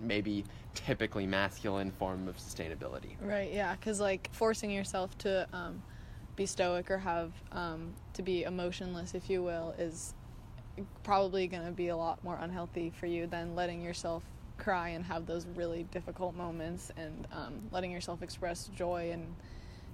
maybe 0.00 0.44
typically 0.74 1.26
masculine 1.26 1.90
form 1.90 2.28
of 2.28 2.36
sustainability. 2.36 3.16
Right, 3.20 3.52
yeah, 3.52 3.74
because 3.74 4.00
like 4.00 4.30
forcing 4.32 4.70
yourself 4.70 5.18
to 5.18 5.48
um, 5.52 5.82
be 6.40 6.46
stoic 6.46 6.90
or 6.90 6.96
have 6.96 7.32
um, 7.52 7.92
to 8.14 8.22
be 8.22 8.44
emotionless, 8.44 9.14
if 9.14 9.28
you 9.28 9.42
will, 9.42 9.74
is 9.78 10.14
probably 11.02 11.46
going 11.46 11.66
to 11.66 11.70
be 11.70 11.88
a 11.88 11.96
lot 11.96 12.24
more 12.24 12.38
unhealthy 12.40 12.90
for 12.98 13.04
you 13.04 13.26
than 13.26 13.54
letting 13.54 13.82
yourself 13.82 14.22
cry 14.56 14.88
and 14.88 15.04
have 15.04 15.26
those 15.26 15.46
really 15.54 15.82
difficult 15.92 16.34
moments 16.34 16.90
and 16.96 17.28
um, 17.30 17.60
letting 17.72 17.90
yourself 17.90 18.22
express 18.22 18.70
joy 18.74 19.10
and 19.12 19.34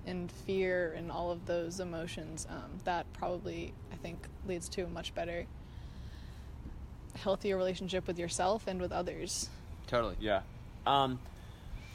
and 0.06 0.30
fear 0.30 0.94
and 0.96 1.10
all 1.10 1.32
of 1.32 1.44
those 1.46 1.80
emotions. 1.80 2.46
Um, 2.48 2.78
that 2.84 3.12
probably 3.12 3.74
I 3.92 3.96
think 3.96 4.28
leads 4.46 4.68
to 4.68 4.82
a 4.82 4.88
much 4.88 5.16
better, 5.16 5.46
healthier 7.16 7.56
relationship 7.56 8.06
with 8.06 8.20
yourself 8.20 8.68
and 8.68 8.80
with 8.80 8.92
others. 8.92 9.50
Totally. 9.88 10.14
Yeah. 10.20 10.42
Um, 10.86 11.18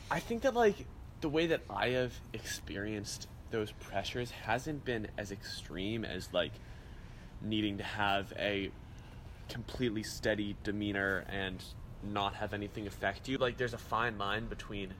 I 0.10 0.20
think 0.20 0.42
that 0.42 0.56
like 0.56 0.76
the 1.22 1.30
way 1.30 1.48
that 1.48 1.62
I 1.70 1.92
have 1.92 2.12
experienced 2.34 3.28
those 3.52 3.72
pressures 3.72 4.32
hasn't 4.32 4.84
been 4.86 5.08
as 5.18 5.32
extreme 5.32 6.04
as 6.06 6.34
like 6.34 6.54
needing 7.42 7.78
to 7.78 7.84
have 7.84 8.34
a 8.38 8.72
completely 9.50 10.04
steady 10.04 10.56
demeanor 10.64 11.26
and 11.30 11.64
not 12.04 12.36
have 12.36 12.54
anything 12.54 12.88
affect 12.88 13.28
you. 13.28 13.38
Like 13.38 13.58
there's 13.58 13.74
a 13.74 13.78
fine 13.80 14.18
line 14.18 14.46
between 14.46 14.94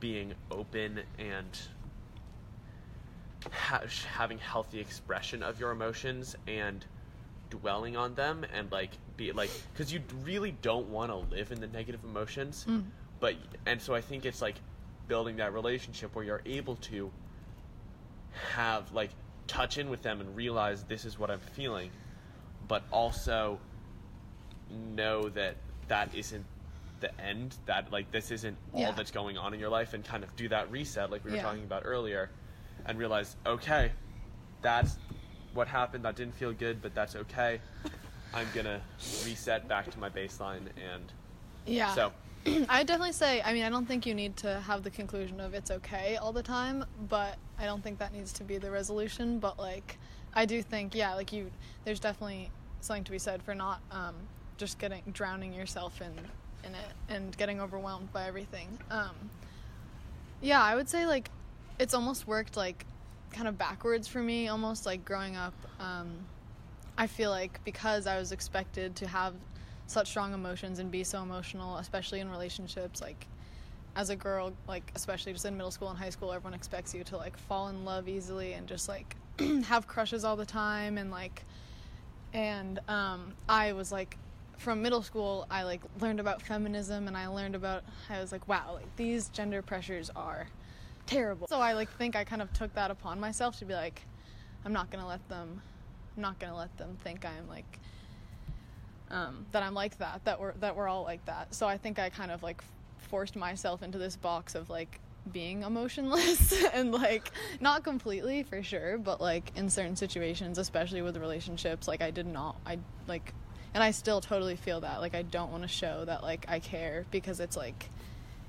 being 0.00 0.32
open 0.50 1.00
and 1.18 1.60
ha- 3.52 3.82
having 4.12 4.38
healthy 4.38 4.80
expression 4.80 5.42
of 5.42 5.60
your 5.60 5.70
emotions 5.70 6.36
and 6.46 6.84
dwelling 7.50 7.96
on 7.96 8.14
them 8.14 8.44
and 8.54 8.70
like 8.70 8.90
be 9.16 9.32
like 9.32 9.50
because 9.72 9.92
you 9.92 10.00
really 10.24 10.52
don't 10.62 10.88
want 10.88 11.10
to 11.10 11.16
live 11.34 11.50
in 11.50 11.60
the 11.60 11.66
negative 11.66 12.00
emotions 12.04 12.64
mm. 12.68 12.84
but 13.18 13.34
and 13.66 13.82
so 13.82 13.92
i 13.92 14.00
think 14.00 14.24
it's 14.24 14.40
like 14.40 14.54
building 15.08 15.36
that 15.36 15.52
relationship 15.52 16.14
where 16.14 16.24
you're 16.24 16.42
able 16.46 16.76
to 16.76 17.10
have 18.54 18.90
like 18.92 19.10
touch 19.46 19.78
in 19.78 19.90
with 19.90 20.02
them 20.02 20.20
and 20.20 20.36
realize 20.36 20.84
this 20.84 21.04
is 21.04 21.18
what 21.18 21.30
i'm 21.30 21.40
feeling 21.54 21.90
but 22.68 22.82
also 22.92 23.58
know 24.94 25.28
that 25.30 25.56
that 25.88 26.14
isn't 26.14 26.44
the 27.00 27.20
end 27.20 27.56
that 27.66 27.90
like 27.90 28.10
this 28.12 28.30
isn't 28.30 28.56
all 28.74 28.80
Yeah. 28.80 28.90
that's 28.92 29.10
going 29.10 29.38
on 29.38 29.54
in 29.54 29.60
your 29.60 29.70
life 29.70 29.94
and 29.94 30.04
kind 30.04 30.22
of 30.22 30.34
do 30.36 30.48
that 30.50 30.70
reset 30.70 31.10
like 31.10 31.24
we 31.24 31.30
were 31.30 31.36
Yeah. 31.36 31.42
talking 31.42 31.64
about 31.64 31.82
earlier 31.84 32.30
and 32.86 32.98
realize 32.98 33.36
okay 33.46 33.90
that's 34.62 34.98
what 35.54 35.66
happened 35.66 36.04
that 36.04 36.14
didn't 36.16 36.34
feel 36.34 36.52
good 36.52 36.80
but 36.82 36.94
that's 36.94 37.16
okay 37.16 37.60
i'm 38.34 38.46
gonna 38.54 38.80
reset 39.24 39.66
back 39.66 39.90
to 39.90 39.98
my 39.98 40.08
baseline 40.10 40.66
and 40.92 41.12
Yeah. 41.66 41.92
so 41.94 42.12
I 42.68 42.84
definitely 42.84 43.12
say, 43.12 43.42
I 43.42 43.52
mean, 43.52 43.64
I 43.64 43.70
don't 43.70 43.86
think 43.86 44.06
you 44.06 44.14
need 44.14 44.36
to 44.38 44.60
have 44.60 44.82
the 44.82 44.90
conclusion 44.90 45.40
of 45.40 45.54
it's 45.54 45.70
okay 45.70 46.16
all 46.16 46.32
the 46.32 46.42
time, 46.42 46.84
but 47.08 47.36
I 47.58 47.64
don't 47.64 47.82
think 47.82 47.98
that 47.98 48.12
needs 48.12 48.32
to 48.34 48.44
be 48.44 48.58
the 48.58 48.70
resolution. 48.70 49.38
But, 49.38 49.58
like, 49.58 49.98
I 50.34 50.46
do 50.46 50.62
think, 50.62 50.94
yeah, 50.94 51.14
like, 51.14 51.32
you, 51.32 51.50
there's 51.84 52.00
definitely 52.00 52.50
something 52.80 53.04
to 53.04 53.10
be 53.10 53.18
said 53.18 53.42
for 53.42 53.54
not 53.54 53.80
um, 53.90 54.14
just 54.56 54.78
getting, 54.78 55.02
drowning 55.12 55.52
yourself 55.52 56.00
in, 56.00 56.12
in 56.66 56.74
it 56.74 56.92
and 57.08 57.36
getting 57.36 57.60
overwhelmed 57.60 58.12
by 58.12 58.26
everything. 58.26 58.78
Um, 58.90 59.14
yeah, 60.40 60.62
I 60.62 60.74
would 60.74 60.88
say, 60.88 61.06
like, 61.06 61.30
it's 61.78 61.92
almost 61.92 62.26
worked, 62.26 62.56
like, 62.56 62.86
kind 63.32 63.48
of 63.48 63.58
backwards 63.58 64.08
for 64.08 64.22
me, 64.22 64.48
almost 64.48 64.86
like 64.86 65.04
growing 65.04 65.36
up. 65.36 65.54
Um, 65.78 66.10
I 66.98 67.06
feel 67.06 67.30
like 67.30 67.62
because 67.64 68.06
I 68.06 68.18
was 68.18 68.32
expected 68.32 68.96
to 68.96 69.06
have 69.06 69.34
such 69.90 70.08
strong 70.08 70.32
emotions 70.32 70.78
and 70.78 70.90
be 70.90 71.02
so 71.02 71.22
emotional, 71.22 71.76
especially 71.78 72.20
in 72.20 72.30
relationships, 72.30 73.02
like 73.02 73.26
as 73.96 74.08
a 74.08 74.16
girl, 74.16 74.52
like 74.68 74.90
especially 74.94 75.32
just 75.32 75.44
in 75.44 75.56
middle 75.56 75.72
school 75.72 75.88
and 75.88 75.98
high 75.98 76.10
school, 76.10 76.32
everyone 76.32 76.54
expects 76.54 76.94
you 76.94 77.02
to 77.04 77.16
like 77.16 77.36
fall 77.36 77.68
in 77.68 77.84
love 77.84 78.08
easily 78.08 78.52
and 78.52 78.68
just 78.68 78.88
like 78.88 79.16
have 79.64 79.88
crushes 79.88 80.24
all 80.24 80.36
the 80.36 80.46
time 80.46 80.96
and 80.96 81.10
like 81.10 81.44
and 82.32 82.78
um 82.88 83.34
I 83.48 83.72
was 83.72 83.90
like 83.90 84.16
from 84.58 84.80
middle 84.80 85.02
school 85.02 85.46
I 85.50 85.64
like 85.64 85.80
learned 86.00 86.20
about 86.20 86.40
feminism 86.40 87.08
and 87.08 87.16
I 87.16 87.26
learned 87.26 87.56
about 87.56 87.82
I 88.08 88.20
was 88.20 88.30
like 88.30 88.46
wow 88.46 88.74
like 88.74 88.96
these 88.96 89.28
gender 89.30 89.60
pressures 89.60 90.08
are 90.14 90.46
terrible. 91.06 91.48
So 91.48 91.60
I 91.60 91.72
like 91.72 91.90
think 91.98 92.14
I 92.14 92.22
kind 92.22 92.42
of 92.42 92.52
took 92.52 92.72
that 92.74 92.92
upon 92.92 93.18
myself 93.18 93.58
to 93.58 93.64
be 93.64 93.74
like 93.74 94.02
I'm 94.64 94.72
not 94.72 94.92
to 94.92 95.04
let 95.04 95.28
them 95.28 95.60
I'm 96.16 96.22
not 96.22 96.38
to 96.38 96.54
let 96.54 96.76
them 96.78 96.96
think 97.02 97.24
I'm 97.24 97.48
like 97.48 97.80
um, 99.10 99.46
that 99.52 99.62
I'm 99.62 99.74
like 99.74 99.98
that, 99.98 100.24
that 100.24 100.40
we're 100.40 100.54
that 100.60 100.76
we're 100.76 100.88
all 100.88 101.02
like 101.02 101.24
that. 101.26 101.54
So 101.54 101.66
I 101.66 101.76
think 101.76 101.98
I 101.98 102.10
kind 102.10 102.30
of 102.30 102.42
like 102.42 102.62
forced 102.98 103.36
myself 103.36 103.82
into 103.82 103.98
this 103.98 104.16
box 104.16 104.54
of 104.54 104.70
like 104.70 105.00
being 105.32 105.62
emotionless 105.62 106.64
and 106.72 106.92
like 106.92 107.30
not 107.60 107.84
completely 107.84 108.42
for 108.42 108.62
sure, 108.62 108.98
but 108.98 109.20
like 109.20 109.52
in 109.56 109.68
certain 109.68 109.96
situations, 109.96 110.58
especially 110.58 111.02
with 111.02 111.16
relationships, 111.16 111.88
like 111.88 112.02
I 112.02 112.10
did 112.10 112.26
not 112.26 112.56
I 112.66 112.78
like 113.06 113.34
and 113.74 113.82
I 113.82 113.90
still 113.90 114.20
totally 114.20 114.56
feel 114.56 114.80
that 114.80 115.00
like 115.00 115.14
I 115.14 115.22
don't 115.22 115.50
want 115.50 115.62
to 115.62 115.68
show 115.68 116.04
that 116.04 116.22
like 116.22 116.46
I 116.48 116.58
care 116.58 117.04
because 117.10 117.40
it's 117.40 117.56
like 117.56 117.88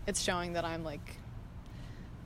it's 0.07 0.21
showing 0.21 0.53
that 0.53 0.65
I'm 0.65 0.83
like 0.83 1.17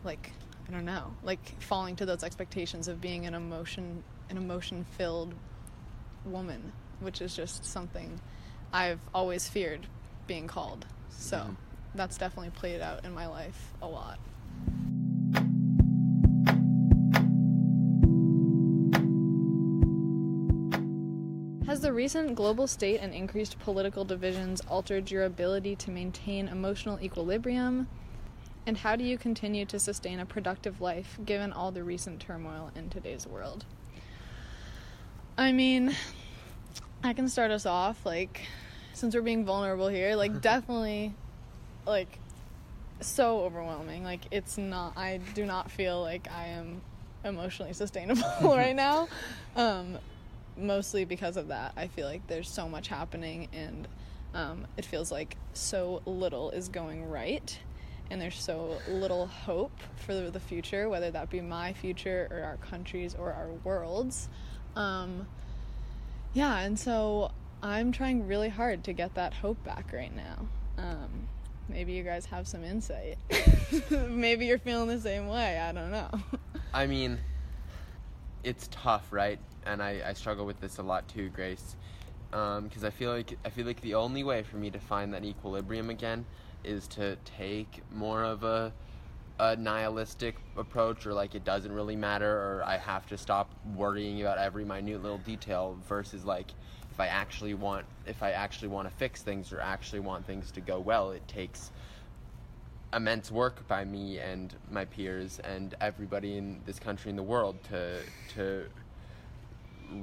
like 0.04 0.32
I 0.68 0.72
don't 0.72 0.86
know, 0.86 1.14
like 1.24 1.62
falling 1.62 1.96
to 1.98 2.06
those 2.06 2.24
expectations 2.24 2.88
of 2.88 3.00
being 3.00 3.26
an 3.26 3.34
emotion 3.34 4.04
an 4.30 4.38
emotion 4.38 4.86
filled 4.98 5.34
woman, 6.26 6.72
which 7.00 7.22
is 7.22 7.36
just 7.36 7.66
something 7.66 8.20
I've 8.74 9.00
always 9.14 9.48
feared 9.48 9.88
being 10.28 10.48
called. 10.48 10.86
So 11.10 11.38
mm-hmm. 11.38 11.54
that's 11.96 12.18
definitely 12.18 12.52
played 12.52 12.82
out 12.82 13.06
in 13.06 13.14
my 13.14 13.28
life 13.28 13.74
a 13.82 13.88
lot. 13.88 14.20
Has 21.66 21.82
the 21.82 21.92
recent 21.92 22.36
global 22.36 22.68
state 22.68 23.00
and 23.02 23.14
increased 23.14 23.60
political 23.60 24.06
divisions 24.06 24.62
altered 24.70 25.10
your 25.10 25.24
ability 25.24 25.76
to 25.78 25.92
maintain 25.92 26.48
emotional 26.48 27.00
equilibrium? 27.02 27.88
And 28.68 28.78
how 28.78 28.96
do 28.96 29.04
you 29.04 29.18
continue 29.18 29.66
to 29.66 29.80
sustain 29.80 30.20
a 30.20 30.26
productive 30.26 30.80
life 30.80 31.18
given 31.26 31.52
all 31.52 31.72
the 31.72 31.84
recent 31.84 32.20
turmoil 32.20 32.72
in 32.76 32.90
today's 32.90 33.28
world? 33.28 33.66
I 35.38 35.52
mean, 35.52 35.96
I 37.06 37.14
can 37.14 37.30
start 37.30 37.52
us 37.52 37.66
off 37.66 38.06
like 38.06 38.42
since 38.94 39.14
we're 39.14 39.22
being 39.22 39.46
vulnerable 39.46 39.88
here, 39.88 40.16
like 40.16 40.42
definitely 40.42 41.14
like 41.86 42.20
so 43.02 43.42
overwhelming. 43.42 44.04
Like 44.04 44.22
it's 44.32 44.58
not 44.58 44.98
I 44.98 45.20
do 45.34 45.46
not 45.46 45.70
feel 45.70 46.02
like 46.02 46.28
I 46.32 46.48
am 46.48 46.82
emotionally 47.24 47.74
sustainable 47.74 48.24
right 48.42 48.76
now. 48.76 49.08
Um 49.56 49.98
mostly 50.58 51.06
because 51.06 51.38
of 51.38 51.50
that. 51.50 51.74
I 51.76 51.88
feel 51.88 52.08
like 52.08 52.26
there's 52.28 52.50
so 52.50 52.68
much 52.70 52.88
happening 52.88 53.50
and 53.54 53.88
um, 54.34 54.68
it 54.78 54.86
feels 54.86 55.12
like 55.12 55.38
so 55.54 56.02
little 56.06 56.52
is 56.52 56.70
going 56.70 57.10
right 57.10 57.58
and 58.10 58.22
there's 58.22 58.42
so 58.42 58.78
little 58.88 59.28
hope 59.28 59.78
for 59.98 60.14
the 60.14 60.40
future, 60.40 60.90
whether 60.90 61.10
that 61.12 61.30
be 61.30 61.42
my 61.42 61.74
future 61.74 62.28
or 62.30 62.44
our 62.44 62.58
countries 62.58 63.16
or 63.16 63.34
our 63.34 63.50
worlds. 63.64 64.30
Um, 64.76 65.28
yeah, 66.36 66.60
and 66.60 66.78
so 66.78 67.32
I'm 67.64 67.92
trying 67.94 68.28
really 68.28 68.50
hard 68.50 68.84
to 68.84 68.94
get 68.94 69.16
that 69.16 69.34
hope 69.34 69.64
back 69.64 69.92
right 69.94 70.14
now. 70.14 70.48
Um, 70.78 71.28
maybe 71.70 71.94
you 71.94 72.04
guys 72.04 72.26
have 72.26 72.46
some 72.46 72.64
insight. 72.64 73.18
maybe 73.90 74.46
you're 74.46 74.60
feeling 74.60 74.90
the 74.90 75.00
same 75.00 75.28
way. 75.28 75.58
I 75.58 75.72
don't 75.72 75.92
know. 75.92 76.10
I 76.74 76.88
mean, 76.88 77.20
it's 78.44 78.68
tough, 78.70 79.08
right? 79.12 79.40
And 79.66 79.82
I, 79.82 80.02
I 80.06 80.14
struggle 80.14 80.46
with 80.46 80.60
this 80.60 80.78
a 80.78 80.84
lot 80.84 81.08
too, 81.08 81.30
Grace, 81.30 81.78
because 82.30 82.58
um, 82.58 82.86
I 82.86 82.90
feel 82.90 83.12
like 83.12 83.38
I 83.46 83.50
feel 83.50 83.66
like 83.66 83.80
the 83.80 83.96
only 83.96 84.24
way 84.24 84.44
for 84.44 84.58
me 84.58 84.70
to 84.72 84.80
find 84.80 85.14
that 85.14 85.24
equilibrium 85.24 85.90
again 85.90 86.26
is 86.66 86.86
to 86.90 87.16
take 87.24 87.82
more 87.94 88.26
of 88.26 88.44
a 88.44 88.74
a 89.40 89.56
nihilistic 89.56 90.36
approach 90.58 91.06
or 91.06 91.14
like 91.14 91.36
it 91.36 91.44
doesn't 91.44 91.72
really 91.72 91.96
matter 91.96 92.30
or 92.30 92.64
I 92.66 92.78
have 92.78 93.06
to 93.08 93.18
stop 93.18 93.52
worrying 93.76 94.22
about 94.22 94.38
every 94.38 94.64
minute 94.64 95.02
little 95.02 95.18
detail 95.18 95.78
versus 95.88 96.24
like 96.24 96.52
if 96.92 97.00
I 97.00 97.08
actually 97.08 97.54
want 97.54 97.86
if 98.06 98.24
I 98.24 98.32
actually 98.32 98.70
want 98.70 98.88
to 98.90 98.96
fix 98.96 99.22
things 99.22 99.52
or 99.52 99.60
actually 99.60 100.00
want 100.00 100.26
things 100.26 100.52
to 100.52 100.62
go 100.62 100.80
well 100.80 101.12
it 101.12 101.28
takes 101.28 101.72
immense 102.94 103.30
work 103.30 103.68
by 103.68 103.84
me 103.84 104.20
and 104.20 104.56
my 104.72 104.86
peers 104.86 105.40
and 105.40 105.76
everybody 105.82 106.38
in 106.38 106.62
this 106.66 106.80
country 106.80 107.10
and 107.10 107.20
the 107.20 107.24
world 107.24 107.62
to 107.66 108.00
to 108.36 108.66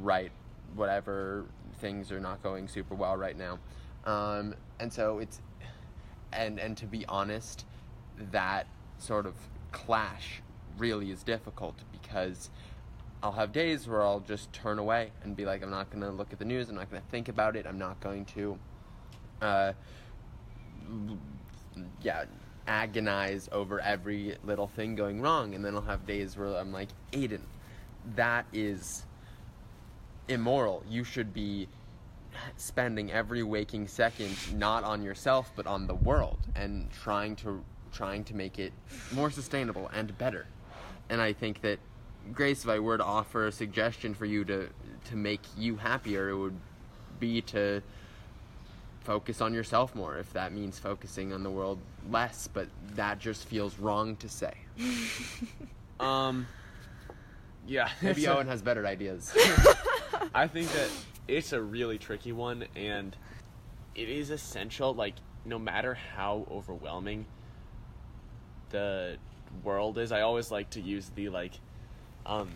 right 0.01 0.31
whatever 0.75 1.47
things 1.81 2.12
are 2.12 2.21
not 2.21 2.43
going 2.43 2.69
super 2.69 2.95
well 2.95 3.17
right 3.17 3.37
now. 3.37 3.59
Um, 4.05 4.55
and 4.81 4.93
so 4.93 5.19
it's 5.19 5.41
and 6.33 6.59
and 6.59 6.77
to 6.79 6.87
be 6.87 7.05
honest, 7.07 7.65
that 8.31 8.67
sort 8.99 9.27
of 9.27 9.35
clash 9.73 10.43
really 10.79 11.11
is 11.11 11.23
difficult 11.23 11.75
because 11.91 12.51
I'll 13.23 13.33
have 13.33 13.53
days 13.53 13.87
where 13.87 14.03
I'll 14.03 14.21
just 14.21 14.53
turn 14.53 14.79
away 14.79 15.11
and 15.23 15.37
be 15.37 15.45
like, 15.45 15.63
I'm 15.63 15.71
not 15.71 15.91
going 15.91 16.03
to 16.03 16.11
look 16.11 16.33
at 16.33 16.39
the 16.39 16.45
news. 16.45 16.69
I'm 16.69 16.75
not 16.75 16.91
going 16.91 17.03
to 17.03 17.09
think 17.09 17.29
about 17.29 17.57
it. 17.57 17.67
I'm 17.67 17.79
not 17.79 18.01
going 18.01 18.25
to, 18.27 18.59
uh, 19.41 19.73
yeah, 22.03 22.25
agonize 22.67 23.49
over 23.53 23.81
every 23.81 24.37
little 24.45 24.67
thing 24.67 24.97
going 24.97 25.21
wrong. 25.21 25.55
And 25.55 25.65
then 25.65 25.75
I'll 25.75 25.83
have 25.83 26.07
days 26.07 26.37
where 26.37 26.57
I'm 26.57 26.73
like, 26.73 26.89
Aiden, 27.13 27.43
that 28.17 28.47
is 28.53 29.05
immoral. 30.29 30.83
You 30.89 31.05
should 31.05 31.33
be 31.33 31.69
spending 32.57 33.13
every 33.13 33.43
waking 33.43 33.87
second 33.87 34.35
not 34.55 34.85
on 34.85 35.03
yourself 35.03 35.53
but 35.55 35.67
on 35.67 35.87
the 35.87 35.95
world 35.95 36.39
and 36.55 36.91
trying 36.91 37.37
to 37.37 37.63
trying 37.93 38.25
to 38.25 38.35
make 38.35 38.59
it 38.59 38.73
more 39.13 39.31
sustainable 39.31 39.91
and 39.95 40.17
better. 40.19 40.47
And 41.09 41.21
I 41.21 41.33
think 41.33 41.61
that 41.62 41.79
Grace, 42.33 42.64
if 42.64 42.71
I 42.71 42.79
were 42.79 42.97
to 42.97 43.05
offer 43.05 43.47
a 43.47 43.53
suggestion 43.53 44.14
for 44.14 44.27
you 44.27 44.45
to 44.45 44.69
to 45.07 45.16
make 45.16 45.40
you 45.57 45.77
happier, 45.77 46.29
it 46.29 46.37
would 46.37 46.57
be 47.19 47.40
to 47.43 47.83
focus 49.01 49.40
on 49.40 49.53
yourself 49.53 49.95
more 49.97 50.19
if 50.19 50.33
that 50.33 50.53
means 50.53 50.79
focusing 50.79 51.33
on 51.33 51.43
the 51.43 51.51
world 51.51 51.79
less, 52.09 52.47
but 52.47 52.69
that 52.95 53.19
just 53.19 53.47
feels 53.47 53.79
wrong 53.79 54.16
to 54.16 54.29
say. 54.29 54.55
um 56.01 56.47
yeah, 57.66 57.88
maybe 58.03 58.27
Owen 58.27 58.47
has 58.47 58.62
better 58.62 58.87
ideas. 58.87 59.33
I 60.35 60.47
think 60.47 60.71
that 60.73 60.88
it's 61.29 61.53
a 61.53 61.61
really 61.61 61.99
tricky 61.99 62.33
one, 62.33 62.64
and 62.75 63.16
it 63.95 64.09
is 64.09 64.31
essential. 64.31 64.95
Like, 64.95 65.14
no 65.45 65.59
matter 65.59 65.95
how 65.95 66.47
overwhelming 66.51 67.27
the 68.73 69.17
world 69.63 69.99
is, 69.99 70.11
I 70.11 70.23
always 70.23 70.51
like 70.51 70.71
to 70.71 70.81
use 70.81 71.09
the 71.15 71.29
like, 71.29 71.53
um, 72.27 72.51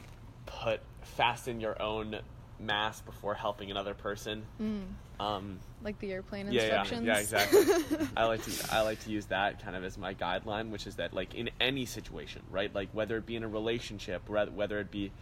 put 0.47 0.81
fasten 1.03 1.61
your 1.61 1.81
own 1.81 2.19
mask 2.59 3.05
before 3.05 3.35
helping 3.35 3.71
another 3.71 3.95
person. 3.95 4.45
Mm. 4.61 4.83
Um, 5.19 5.61
like 5.83 5.99
the 5.99 6.13
airplane 6.13 6.51
yeah, 6.51 6.63
instructions. 6.63 7.07
Yeah, 7.07 7.15
yeah, 7.15 7.21
exactly. 7.21 8.09
I 8.17 8.25
like 8.25 8.43
to 8.45 8.75
I 8.75 8.81
like 8.83 9.01
to 9.05 9.11
use 9.11 9.27
that 9.27 9.63
kind 9.63 9.77
of 9.77 9.85
as 9.85 9.97
my 9.97 10.15
guideline, 10.15 10.71
which 10.71 10.87
is 10.87 10.97
that 10.97 11.15
like 11.15 11.35
in 11.35 11.51
any 11.61 11.87
situation, 11.87 12.43
right? 12.51 12.75
Like 12.75 12.91
whether 12.93 13.17
it 13.17 13.27
be 13.27 13.37
in 13.37 13.45
a 13.45 13.49
relationship, 13.49 14.29
whether 14.29 14.79
it 14.79 14.91
be 14.91 15.13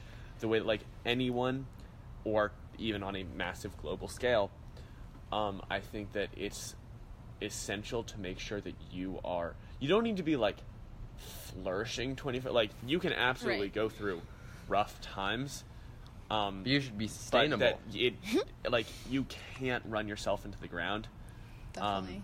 the 0.40 0.48
way 0.48 0.58
that 0.58 0.66
like 0.66 0.80
anyone 1.04 1.66
or 2.24 2.52
even 2.78 3.02
on 3.02 3.14
a 3.14 3.24
massive 3.36 3.76
global 3.76 4.08
scale, 4.08 4.50
um, 5.30 5.62
I 5.70 5.80
think 5.80 6.12
that 6.12 6.28
it's 6.36 6.74
essential 7.40 8.02
to 8.04 8.18
make 8.18 8.38
sure 8.38 8.60
that 8.60 8.74
you 8.90 9.20
are. 9.24 9.54
You 9.78 9.88
don't 9.88 10.02
need 10.02 10.16
to 10.16 10.22
be 10.22 10.36
like 10.36 10.56
flourishing 11.18 12.16
25 12.16 12.52
Like 12.52 12.70
you 12.86 12.98
can 12.98 13.12
absolutely 13.12 13.66
right. 13.66 13.74
go 13.74 13.88
through 13.88 14.20
rough 14.68 15.00
times. 15.00 15.64
Um, 16.30 16.62
you 16.64 16.80
should 16.80 16.96
be 16.96 17.08
sustainable. 17.08 17.58
But 17.58 17.92
that 17.92 17.98
it, 17.98 18.14
like 18.68 18.86
you 19.10 19.26
can't 19.58 19.84
run 19.86 20.08
yourself 20.08 20.44
into 20.44 20.58
the 20.58 20.68
ground. 20.68 21.06
Definitely. 21.72 22.16
Um, 22.16 22.22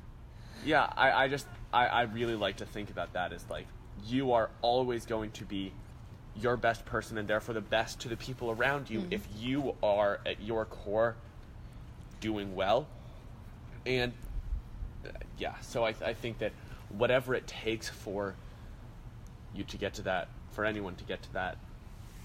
yeah, 0.64 0.92
I, 0.96 1.24
I 1.24 1.28
just 1.28 1.46
I, 1.72 1.86
I 1.86 2.02
really 2.02 2.34
like 2.34 2.56
to 2.56 2.66
think 2.66 2.90
about 2.90 3.12
that 3.12 3.32
as 3.32 3.44
like 3.48 3.66
you 4.06 4.32
are 4.32 4.50
always 4.62 5.06
going 5.06 5.30
to 5.32 5.44
be 5.44 5.72
your 6.36 6.56
best 6.56 6.84
person 6.84 7.18
and 7.18 7.28
therefore 7.28 7.54
the 7.54 7.60
best 7.60 8.00
to 8.00 8.08
the 8.08 8.16
people 8.16 8.50
around 8.50 8.88
you 8.88 9.00
mm-hmm. 9.00 9.12
if 9.12 9.26
you 9.36 9.74
are 9.82 10.20
at 10.24 10.40
your 10.40 10.64
core 10.64 11.16
doing 12.20 12.54
well 12.54 12.86
and 13.84 14.12
uh, 15.04 15.10
yeah 15.38 15.54
so 15.60 15.84
I, 15.84 15.94
I 16.04 16.14
think 16.14 16.38
that 16.38 16.52
whatever 16.88 17.34
it 17.34 17.46
takes 17.46 17.88
for 17.88 18.36
you 19.54 19.64
to 19.64 19.76
get 19.76 19.94
to 19.94 20.02
that 20.02 20.28
for 20.50 20.64
anyone 20.64 20.94
to 20.96 21.04
get 21.04 21.22
to 21.22 21.32
that 21.32 21.56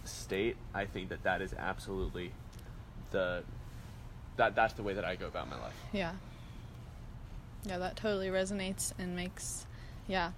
state 0.04 0.56
i 0.74 0.86
think 0.86 1.10
that 1.10 1.24
that 1.24 1.42
is 1.42 1.54
absolutely 1.58 2.32
the 3.12 3.44
that 4.38 4.56
that's 4.56 4.74
the 4.74 4.84
way 4.84 4.94
that 4.94 5.06
i 5.06 5.16
go 5.16 5.28
about 5.28 5.50
my 5.50 5.60
life 5.60 5.74
yeah 5.92 6.14
yeah 7.66 7.78
that 7.78 7.96
totally 7.96 8.28
resonates 8.28 8.94
and 9.00 9.16
makes 9.16 9.66
yeah 10.08 10.32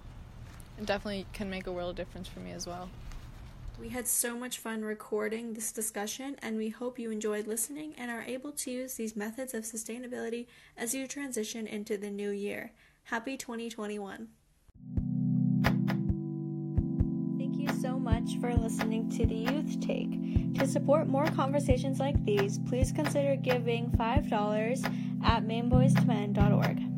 it 0.78 0.86
definitely 0.86 1.26
can 1.32 1.50
make 1.50 1.66
a 1.66 1.72
world 1.72 1.90
of 1.90 1.96
difference 1.96 2.28
for 2.28 2.40
me 2.40 2.52
as 2.52 2.66
well 2.66 2.88
we 3.80 3.90
had 3.90 4.08
so 4.08 4.36
much 4.36 4.58
fun 4.58 4.84
recording 4.84 5.52
this 5.52 5.70
discussion, 5.70 6.36
and 6.42 6.56
we 6.56 6.68
hope 6.68 6.98
you 6.98 7.12
enjoyed 7.12 7.46
listening 7.46 7.94
and 7.96 8.10
are 8.10 8.22
able 8.22 8.50
to 8.50 8.72
use 8.72 8.94
these 8.94 9.14
methods 9.14 9.54
of 9.54 9.62
sustainability 9.62 10.46
as 10.76 10.94
you 10.94 11.06
transition 11.06 11.68
into 11.68 11.96
the 11.96 12.10
new 12.10 12.30
year. 12.30 12.72
Happy 13.04 13.36
2021! 13.36 14.30
Much 18.28 18.40
for 18.40 18.54
listening 18.54 19.08
to 19.10 19.26
the 19.26 19.34
Youth 19.34 19.80
Take. 19.80 20.54
To 20.54 20.66
support 20.66 21.06
more 21.08 21.26
conversations 21.26 22.00
like 22.00 22.22
these, 22.24 22.58
please 22.58 22.92
consider 22.92 23.36
giving 23.36 23.90
$5 23.90 25.24
at 25.24 25.44
mainboysmen.org. 25.44 26.97